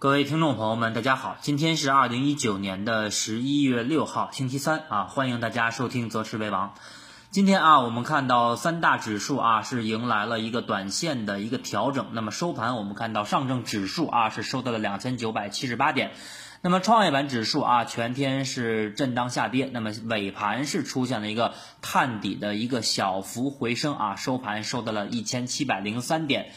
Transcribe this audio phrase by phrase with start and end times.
[0.00, 6.72] 各位听众朋友们，大家好，今天是二零一九年的十一月六号，星期三啊，欢迎大家收听择时为王。
[7.32, 12.06] 今天啊，我们看到三大指数啊是迎来了一个短线的一个调整。
[12.12, 16.12] 那么收盘我们看到上证指数啊是收到了两千九百七十八点，
[16.62, 26.52] 那么创业板指数啊全天是震荡下跌，那么尾盘是出现了一个探底的一个小幅回升啊，收盘收到了一千七百零三点。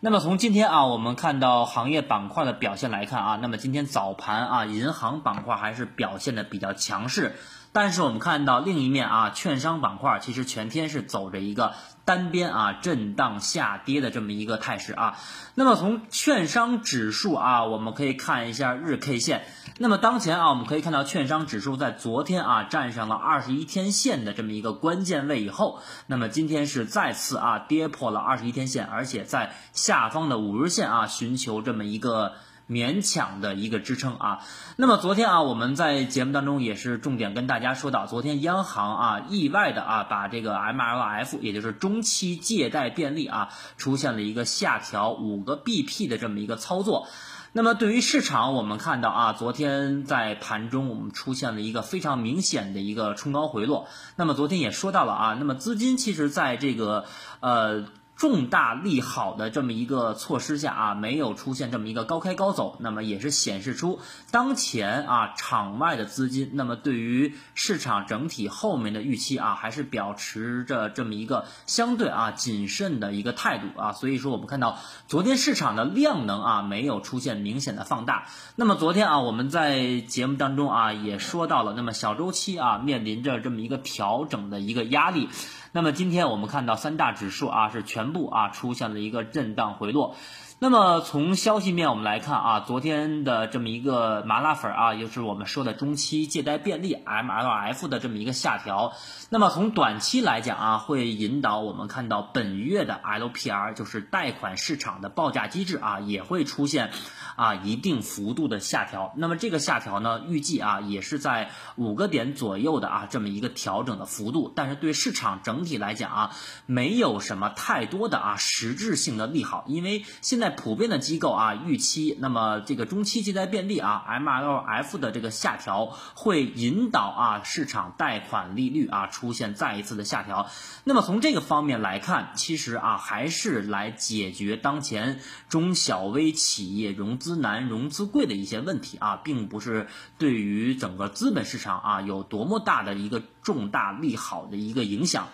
[0.00, 7.34] 那么从今天啊，我们看到行业板块的表现来看啊，那么今天早盘啊，银行板块还是表现的比较强势，
[7.72, 11.74] 但是我们看到另一面啊，券商板块其实全天是走着一个。
[12.04, 15.18] 单边啊震荡下跌的这么一个态势啊，
[15.54, 19.44] 那么从券商指数啊，我们可以看一下日 K 线。
[19.78, 32.34] 那么当前啊，我们可以看到券商指数在昨天啊站上了二十一天线的这么一个关键位以后，那么今天是再次啊跌破了二十一天线，而且在下方的五日线啊寻求这么一个。
[32.70, 34.40] 勉强的一个支撑啊，
[34.76, 47.08] 那么昨天啊，我们在节目当中也是重点跟大家说到，昨天央行啊意外的啊把这个 MLF，也就是中期借贷便利啊出现了一个下调五个 BP 的这么一个操作，
[47.52, 57.04] 那么对于市场，我们看到啊，昨天在盘中我们出现了一个非常明显的一个冲高回落，那么昨天也说到了啊，那么资金其实在这个
[57.40, 57.86] 呃。
[58.18, 64.00] 重大利好的这么一个措施下啊，没有出现这么一个高开高走，那么也是显示出
[64.32, 73.92] 当前啊场外的资金，那么对于市场整体后面的预期啊，还是保持着这么一个相对啊谨慎的一个态度啊。
[73.92, 78.26] 所以说，我们看到昨天市场的量能啊没有出现明显的放大。
[78.56, 85.28] 那么昨天啊，我们在节目当中啊也说到了，那么小周期啊面临着这么一个调整的一个压力。
[85.72, 90.16] 那么今天我们看到三大指数啊是全部啊出现了一个震荡回落。
[90.60, 98.92] 那么从消息面我们来看啊，昨天的这么一个麻辣粉啊，也就是我们说的中期借贷便利 MLF 的这么一个下调。
[99.30, 106.90] 那么从短期来讲啊，会引导我们看到本月的 LPR，就是贷款市场的报价机制啊，也会出现
[107.36, 109.12] 啊一定幅度的下调。
[109.16, 114.52] 那么这个下调呢，预计啊也是在五个点左右的啊这么一个调整的幅度。
[114.56, 116.30] 但是对市场整体来讲啊，
[116.66, 120.47] 没有什么太多的啊实质性的利好，因为现在。
[120.50, 130.48] 普遍的机构啊预期，那么这个中期借贷便利啊 MLF 的这个下调会引导啊市场贷款利率啊出现再一次的下调。
[130.84, 139.88] 那么从这个方面来看，其实啊还是来解决当前中小微企业融资难、融资贵的一些问题啊，并不是
[140.18, 145.28] 对于整个资本市场啊有多么大的一个重大利好的一个影响。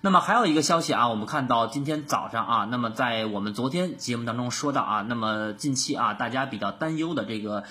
[0.00, 7.64] 那么还有一个消息啊，我们看到今天早上啊，那么在我们昨天节目当中说到啊，那么近期啊，大家比较担忧的这个。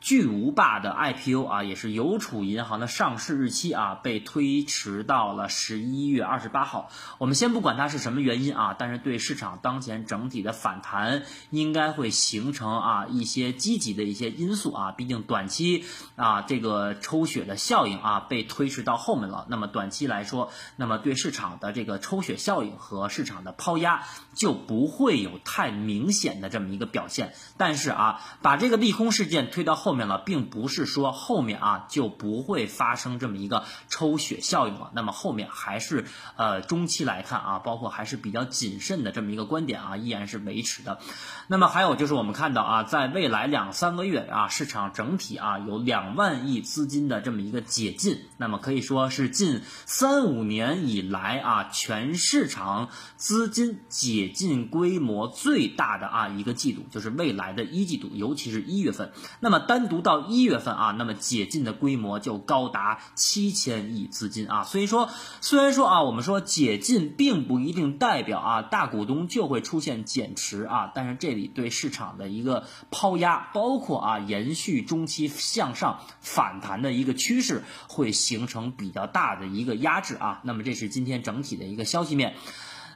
[0.00, 6.88] 巨无霸的 IPO 啊，也是邮储银行的上市日期啊，被推迟到了十一月二十八号。
[7.18, 14.92] 我们先不管它是什么原因啊，但是对市场当前整体的反弹，应该会形成啊一些积极的一些因素啊。
[14.92, 15.84] 毕竟短期
[16.14, 27.34] 啊这个抽血的效应啊被推迟到后面了，那么短期来说，那么对市场的这个抽血效应和市场的抛压就不会有太明显的这么一个表现。
[27.56, 29.87] 但是啊，把这个利空事件推到后。
[29.88, 34.90] 后面了，并不是说后面啊就不会发生这么一个抽血效应了。
[34.92, 36.04] 那么后面还是
[36.36, 40.98] 呃中期来看啊，包括还是比较谨慎的这么一个观点啊，依然是维持的。
[41.46, 59.12] 那么还有就是我们看到啊，在未来两三个月啊，市场整体啊有两万亿资金的这么一个解禁，那么可以说是近三五年以来啊全市场资金解禁规模最大的啊一个季度，就是未来的一季度，尤其是一月份。
[59.40, 65.10] 那么单独到一月份啊，那么解禁的规模就高达七千亿资金啊，所以说
[65.40, 82.34] 虽然说啊，我们说解禁并不一定代表啊大股东就会出现减持啊，但是这里对市场的一个抛压，包括啊延续中期向上反弹的一个趋势，会形成比较大的一个压制啊，那么这是今天整体的一个消息面。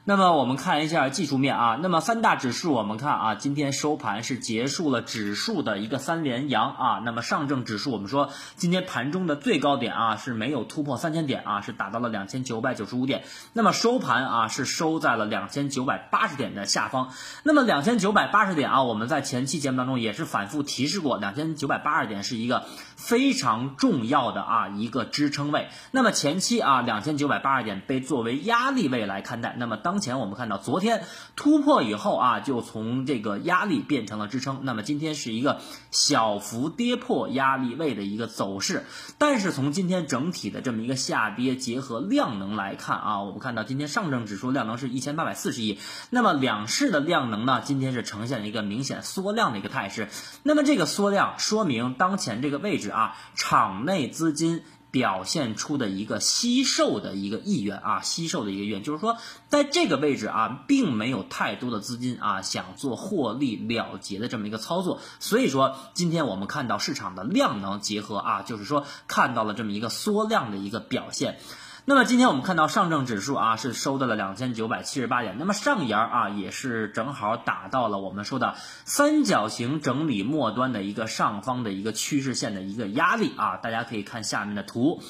[0.05, 7.01] 那么我们看一下技术面啊，那么三大指数我们看啊，今天收盘是结束了指数的一个三连阳啊。
[7.05, 13.23] 那么上证指数我们说今天盘中的最高点啊是没有突破三千点啊，是达到了两千九百九十五点。
[13.53, 17.11] 那么收盘啊是收在了两千九百八十点的下方。
[17.43, 22.65] 那么两千九百八十点啊，我们在前期节目当中也是反复提示过，两千九百八十点是一个
[22.97, 25.69] 非常重要的啊一个支撑位。
[25.91, 29.55] 那么前期啊两千九百八十点被作为压力位来看待。
[29.57, 31.03] 那么当当前我们看到昨天
[31.35, 34.61] 突破以后啊，就从这个压力变成了支撑。
[34.63, 35.61] 那么今天是一个
[35.91, 38.85] 小幅跌破压力位的一个走势，
[39.19, 45.77] 但是从今天整体的这么一个下跌，结合量能来看啊，我们看到今天上证指数量能是一千八百四十亿，
[46.09, 50.07] 那么两市的量能呢，今天是呈现了一个明显缩量的一个态势。
[50.41, 54.63] 那么这个缩量说明当前这个位置啊，场内资金。
[54.93, 59.17] 表现出的一个吸售的一个意愿啊，吸售的一个意愿，就是说
[59.49, 71.39] 在这个位置啊，并没有太多的资金啊想做获利了结的这么一个操作，所以说今天我们看到市场的量能结合啊，就是说看到了这么一个缩量的一个表现。
[71.85, 85.01] 那么今天我们看到上证指数啊是收到了两千九百七十八点，那么上沿啊也是正好打到了我们说的三角形整理末端的一个上方的一个趋势线的一个压力啊，大家可以看下面的图。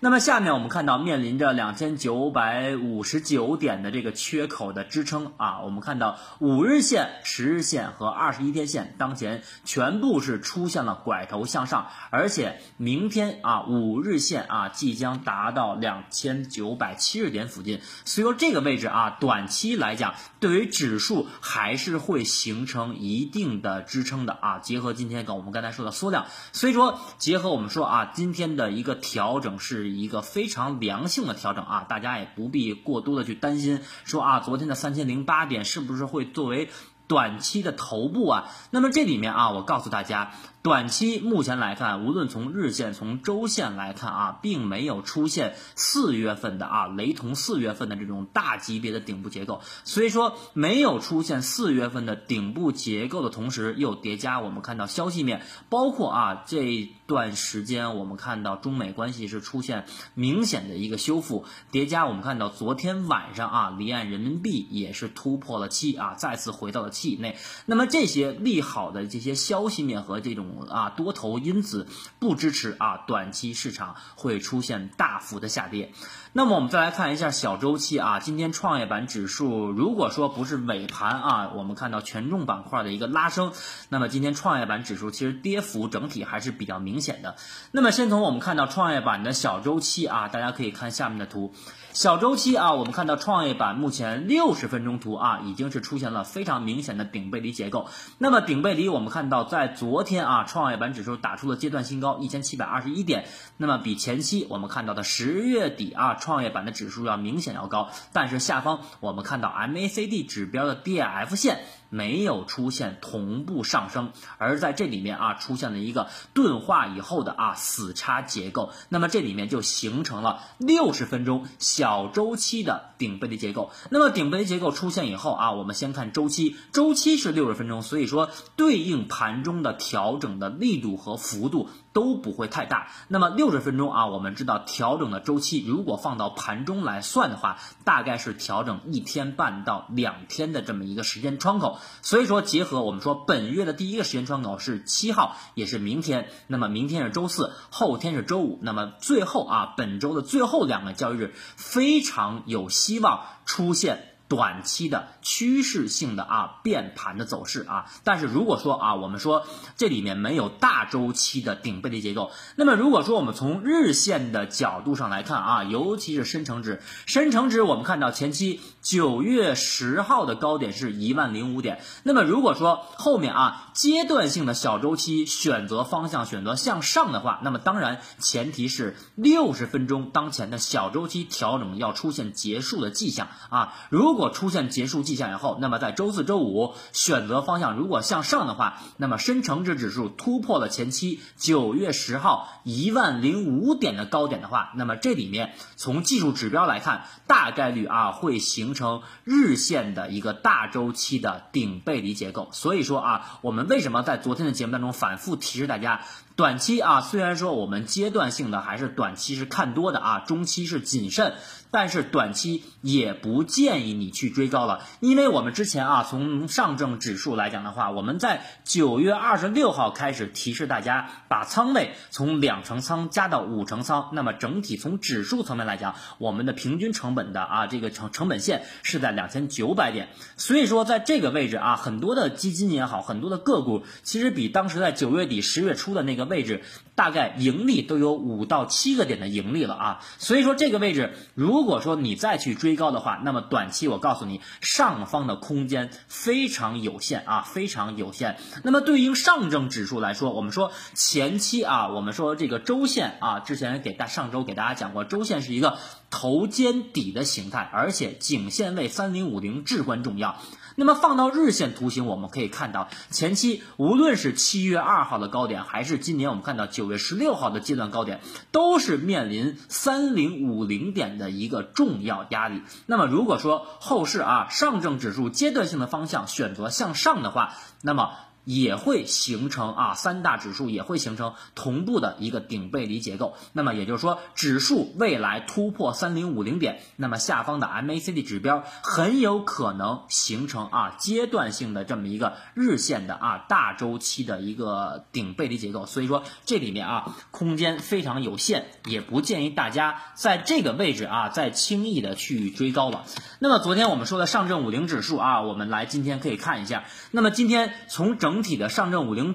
[0.00, 24.58] 那么下面我们看到面临着两千九百五十九点的这个缺口的支撑啊，我们看到五日线、十日线和二十一天线当前全部是出现了拐头向上，而且明天啊五日线啊即将达到两千九百七十点附近，所以说这个位置啊短期来讲对于指数还是会形成一定的支撑的啊。
[24.58, 29.98] 结合今天跟我们刚才说的缩量，所以说结合我们说啊今天的一个调整是。
[29.98, 36.70] 一个非常良性的调整啊，大家也不必过多的去担心，说啊，昨天的三千零八点是不是会作为
[37.08, 38.44] 短期的头部啊？
[38.70, 40.30] 那么这里面啊，我告诉大家。
[40.60, 49.62] 短期目前来看，无论从日线、从周线来看啊，并没有出现四月份的啊雷同四月份的这种大级别的顶部结构。
[49.84, 67.36] 所以说，没有出现四月份的顶部结构的同时，又叠加我们看到消息面，包括啊这段时间我们看到中美关系是出现明显的一个修复，叠加我们看到昨天晚上啊离岸人民币也是突破了七啊，再次回到了七以内。
[67.66, 70.66] 那么这些利好的这些消息面和这种。
[70.68, 71.86] 啊，多头因此
[72.18, 75.92] 不支持啊，短期市场会出现大幅的下跌。
[76.34, 83.52] 那么我们再来看一下小周期啊，今天创业板指数如果说不是尾盘啊，我们看到权重板块的一个拉升，
[83.88, 87.36] 那么今天创业板指数其实跌幅整体还是比较明明显的。
[87.70, 91.54] 那么先从我们看到创业板的小周期啊，大家可以看下面的图。
[91.92, 97.88] 小周期啊，我们看到创业板目前六十分钟图啊，已经是出现了非常明显的顶背离结构。
[98.18, 103.26] 那么顶背离，我们看到在昨天啊，创业板指数打出了阶段新高一千七百二十一点，
[103.56, 107.88] 那么比前期我们看到的十月底啊，创业板的指数要明显要高。
[108.12, 111.64] 但是下方我们看到 MACD 指标的 DF 线。
[111.90, 121.46] 没有出现同步上升，而在这里面啊出现了一个钝化以后的啊死叉结构，那么这里面就形成了六十分钟
[121.78, 123.70] 小周期的顶背离结构。
[123.88, 131.68] 那么顶背离结构出现以后啊，我们先看周期，周期是六十分钟，所以说对应盘中的调整的力度和幅度。
[131.92, 132.88] 都不会太大。
[133.08, 141.78] 那么六十分钟啊，我们知道调整的周期，如果放到盘中来算的话，大概是调整一天半到两天的这么一个时间窗口。
[142.02, 146.28] 所以说，结合我们说本月的第一个时间窗口是七号，也是明天。
[146.46, 148.58] 那么明天是周四，后天是周五。
[148.62, 154.07] 那么最后啊，本周的最后两个交易日非常有希望出现。
[154.28, 159.46] 短期的趋势性的啊变盘的走势啊，但是如果说啊我们说
[159.76, 202.48] 这里面没有大周期的顶背离结构，那么如果说我们从日线的角度上来看啊，尤其是深成指，深成指我们看到前期九月十号的高点是一万零五点，那么如果说后面啊阶段性的小周期选择方向选择向上的话，那么当然前提是六十分钟当前的小周期调整要出现结束的迹象啊，如如如果出现结束迹象以后，那么在周四周五选择方向如果向上的话，那么深成指指数突破了前期九月十号一万零五点的高点的话，那么这里面从技术指标来看，大概率啊会形成日线的一个大周期的顶背离结构。
[202.50, 206.00] 所以说啊，我们为什么在昨天的节目当中反复提示大家，
[206.34, 211.34] 短期啊虽然说我们阶段性的还是短期是看多的啊，中期是谨慎。
[211.70, 236.62] 但是短期也不建议你去追高了，因为我们之前啊，从上证指数来讲的话，我们在九月二十六号开始提示大家把仓位从两成仓加到五成仓，那么整体从指数层面来讲，我们的平均成本的啊这个成成本线是在两千九百点，所以说在这个位置啊，很多的基金也好，很多的个股其实比当时在九月底十月初的那个位置，
[236.94, 248.36] 大概盈利都有五到七个点的盈利了啊，所以说这个位置如如果说你再去追高的话，那么短期我告诉你，上方的空间非常有限啊，非常有限。
[248.62, 255.78] 那么对应上证指数来说，我们说前期啊，我们说这个周线啊，之前给大上周给大家讲过，周线是一个
[256.10, 260.36] 头肩底的形态，而且颈线位三零五零至关重要。
[260.78, 268.20] 那么放到日线图形，我们可以看到前期无论是七月二号的高点，还是今年我们看到九月十六号的阶段高点，
[268.52, 272.62] 都是面临三零五零点的一个重要压力。
[272.86, 278.12] 那么如果说后市啊，上证指数阶段性的方向选择向上的话，那么。
[278.48, 283.36] 也会形成啊，三大指数也会形成同步的一个顶背离结构。
[283.52, 295.84] 那么也就是说，指数未来突破三零五零点，那么下方的 MACD 指标很有可能形成啊阶段性的这么一个日线的啊大周期的一个顶背离结构。
[295.84, 303.04] 所以说这里面啊空间非常有限，也不建议大家在这个位置啊再轻易的去追高了。
[303.40, 306.84] 那么昨天我们说的上证五零指数啊，我们来今天可以看一下。
[307.10, 309.34] 那么今天从整整体的上证五零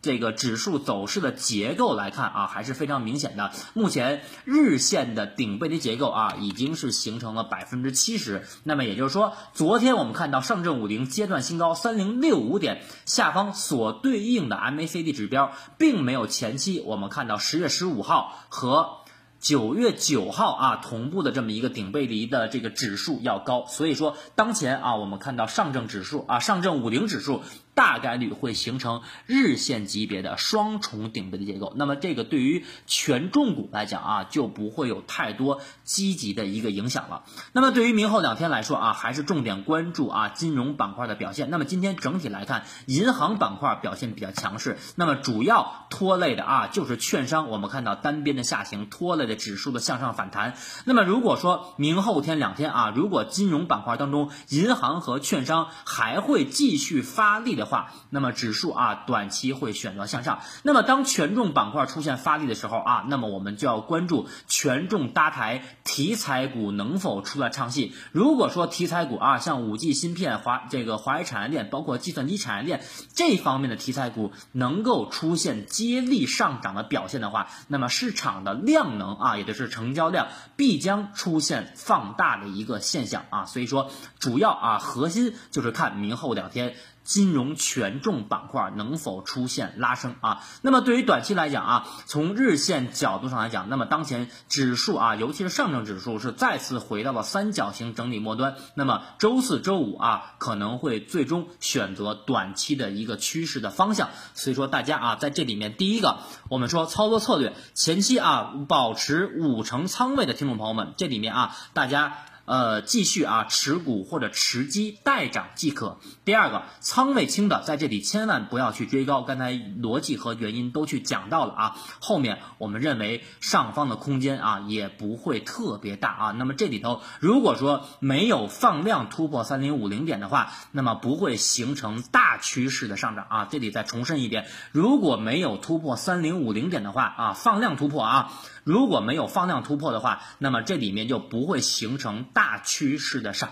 [0.00, 3.52] 这个指数走势的结构来看啊，还是非常明显的。
[3.72, 8.44] 目前日线的顶背离结构啊，已经是形成了百分之七十。
[8.64, 18.96] 那么也就是说，昨天我们看到上证五零阶段新高三零六五点下方所对应的 MACD 指标，并没有前期我们看到十月十五号和。
[19.42, 27.42] 九月九号啊，同步的这么一个顶背离的这个指数要高，所以说当前啊，我们看到上证指数啊，上证五零指数
[27.74, 31.74] 大概率会形成日线级别的双重顶背的结构。
[31.76, 37.24] 那么这个对于权重股来讲啊，就不会有太多积极的一个影响了。
[37.52, 41.50] 那么对于明后两天来说啊，还是重点关注啊金融板块的表现。
[41.50, 49.32] 那么今天整体来看，银行板块表现比较强势，那么主要拖累的啊就是券商，我们看到单边的下行拖累的。
[49.42, 60.40] 指数的向上反弹，那么如果说明后天两天啊，如果金融板块当中银行和券商还会继续发力的的话，那么指数啊短期会选择向上。
[60.64, 67.94] 那么当权重板块出现发力的时候啊，那么我们就要关注权重搭台题材股能否出来唱戏。
[68.10, 72.82] 如果说题材股啊，像五 G 芯片、华这个华为产业链，包括计算机产业链
[73.14, 79.12] 这方面的题材股能够出现接力上涨的表现的话，那么市场的量能。
[79.22, 86.74] 啊，也就是成交量必将出现放大的一个现象啊，所以说主要啊核心就是看明后两天。
[87.04, 90.44] 金融权重板块能否出现拉升啊？
[90.62, 98.56] 那么对于短期来讲啊，从日线角度上来讲，那么当前指数啊，尤其是上证指数是再次回到了三角形整理末端。
[98.74, 104.10] 那么周四周五啊，可能会最终选择短期的一个趋势的方向。
[104.34, 106.18] 所以说大家啊，在这里面第一个，
[106.48, 112.16] 我们说操作策略，前期啊保持五成仓位的听众朋友们，这里面啊大家。
[112.44, 115.98] 呃，继续啊，持股或者持机待涨即可。
[116.24, 121.76] 第二个，仓位轻的在这里千万不要去追高，刚才逻辑和原因都去讲到了啊。
[122.00, 126.30] 后面我们认为上方的空间啊也不会特别大啊。
[126.32, 133.48] 那么这里头如果说没有放量突破三零五零点的话，那么不会形成大趋势的上涨啊。
[133.50, 138.32] 这里再重申一遍，如果没有突破三零五零点的话啊，放量突破啊。
[138.64, 143.50] 如果没有放量突破的话，那么这里面就不会形成大趋势的上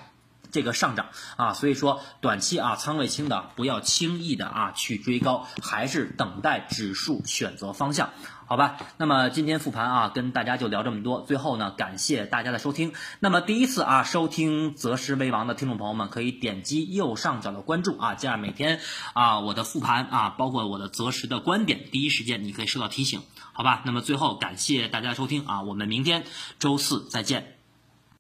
[0.51, 8.11] 这个上涨啊，所以说短期啊仓位轻的不要轻易的啊去追高，还是等待指数选择方向，
[8.47, 8.77] 好吧？
[8.97, 12.93] 那么今天复盘啊跟大家就聊这么多，最后呢感谢大家的收听。
[13.19, 18.81] 那么第一次啊收听择时为王的听众朋友们可以点击右上角的关注啊，这样每天
[19.15, 23.23] 啊我的复盘啊包括我的择时的观点，第一时间你可以收到提醒。
[23.53, 26.25] 好吧，那么最后感谢大家收听啊，我们明天
[26.59, 27.60] 周四再见。